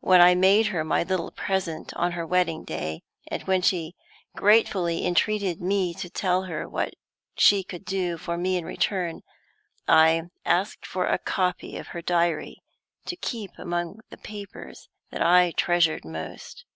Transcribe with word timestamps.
When 0.00 0.20
I 0.20 0.34
made 0.34 0.66
her 0.66 0.84
my 0.84 1.02
little 1.02 1.30
present 1.30 1.94
on 1.94 2.12
her 2.12 2.26
wedding 2.26 2.62
day, 2.62 3.04
and 3.28 3.42
when 3.44 3.62
she 3.62 3.96
gratefully 4.36 5.06
entreated 5.06 5.62
me 5.62 5.94
to 5.94 6.10
tell 6.10 6.42
her 6.42 6.68
what 6.68 6.92
she 7.38 7.64
could 7.64 7.86
do 7.86 8.18
for 8.18 8.36
me 8.36 8.58
in 8.58 8.66
return, 8.66 9.22
I 9.88 10.24
asked 10.44 10.84
for 10.84 11.06
a 11.06 11.16
copy 11.16 11.78
of 11.78 11.86
her 11.96 12.02
diary 12.02 12.62
to 13.06 13.16
keep 13.16 13.52
among 13.56 14.00
the 14.10 14.18
papers 14.18 14.90
that 15.10 15.22
I 15.22 15.52
treasured 15.52 16.04
most. 16.04 16.66